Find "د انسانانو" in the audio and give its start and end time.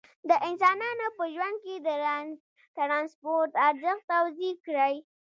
0.29-1.05